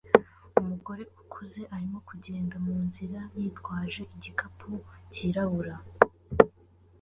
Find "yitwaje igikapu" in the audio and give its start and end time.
3.39-4.71